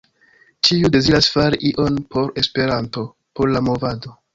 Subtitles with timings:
[0.67, 3.09] Ĉiuj deziras fari ion por Esperanto,
[3.39, 4.23] por la movado.